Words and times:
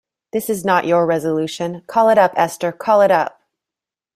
This 0.33 0.49
is 0.49 0.65
not 0.65 0.87
your 0.87 1.05
resolution; 1.05 1.83
call 1.85 2.09
it 2.09 2.17
up, 2.17 2.33
Esther, 2.35 2.71
call 2.71 3.01
it 3.01 3.11
up! 3.11 3.39